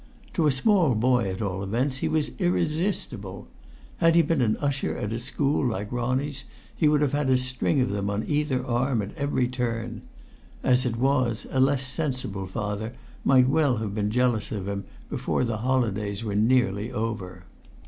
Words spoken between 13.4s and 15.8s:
well have been jealous of him before the